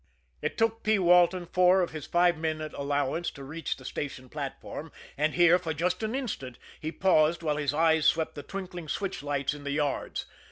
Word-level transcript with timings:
It 0.41 0.57
took 0.57 0.81
P. 0.81 0.97
Walton 0.97 1.45
four 1.45 1.81
of 1.83 1.91
his 1.91 2.07
five 2.07 2.35
minute 2.35 2.73
allowance 2.73 3.29
to 3.37 3.43
reach 3.43 3.77
the 3.77 3.85
station 3.85 4.29
platform; 4.29 4.91
and 5.15 5.35
here, 5.35 5.59
for 5.59 5.75
just 5.75 6.01
an 6.01 6.15
instant, 6.15 6.57
he 6.79 6.91
paused 6.91 7.43
while 7.43 7.57
his 7.57 7.71
eyes 7.71 8.07
swept 8.07 8.33
the 8.33 8.41
twinkling 8.41 8.87
switch 8.87 9.21
lights 9.21 9.53
in 9.53 9.63
the 9.63 9.69
yards. 9.69 10.25